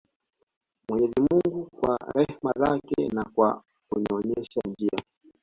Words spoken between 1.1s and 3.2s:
mungu kwa rehma zake